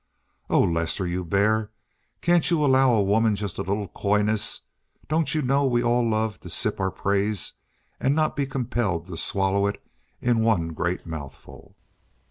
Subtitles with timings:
[0.49, 1.69] "Oh, Lester, you bear,
[2.21, 4.61] can't you allow a woman just a little coyness?
[5.07, 7.53] Don't you know we all love to sip our praise,
[7.99, 9.79] and not be compelled to swallow it
[10.19, 11.75] in one great mouthful?"